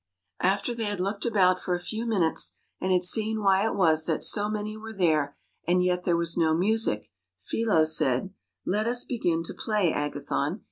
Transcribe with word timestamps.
After 0.41 0.73
they 0.73 0.85
had 0.85 0.99
looked 0.99 1.25
about 1.27 1.59
for 1.59 1.75
a 1.75 1.79
few 1.79 2.07
minutes, 2.07 2.53
and 2.79 2.91
had 2.91 3.03
seen 3.03 3.39
why 3.39 3.67
it 3.67 3.75
was 3.75 4.05
that 4.05 4.23
so 4.23 4.49
many 4.49 4.75
were 4.75 4.93
there 4.93 5.37
and 5.67 5.83
yet 5.83 5.97
that 5.97 6.03
there 6.05 6.17
was 6.17 6.35
no 6.35 6.55
music, 6.57 7.11
Philo 7.37 7.83
said:" 7.83 8.33
Let 8.65 8.87
us 8.87 9.03
begin 9.03 9.43
to 9.43 9.53
play, 9.53 9.93
Agathon. 9.93 10.59